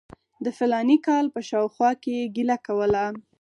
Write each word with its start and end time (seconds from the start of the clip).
د 0.43 0.45
فلاني 0.57 0.97
کال 1.07 1.25
په 1.35 1.39
شاوخوا 1.49 1.91
کې 2.01 2.11
یې 2.19 2.25
ګیله 2.35 2.57
کوله. 2.65 3.05